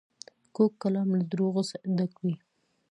کوږ 0.55 0.71
کلام 0.81 1.09
له 1.19 1.25
دروغو 1.31 1.61
ډک 1.97 2.13
وي 2.23 2.35